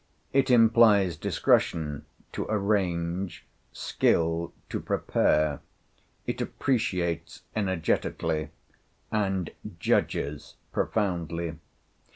It 0.33 0.49
implies 0.49 1.15
discretion 1.15 2.05
to 2.31 2.47
arrange, 2.49 3.45
skill 3.71 4.51
to 4.69 4.79
prepare; 4.79 5.59
it 6.25 6.41
appreciates 6.41 7.43
energetically, 7.55 8.49
and 9.11 9.51
judges 9.79 10.55
profoundly. 10.73 11.59